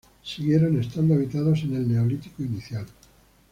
Siguieron 0.23 0.79
estando 0.81 1.13
habitados 1.13 1.61
en 1.61 1.75
el 1.75 1.87
Neolítico 1.87 2.41
inicial. 2.41 2.87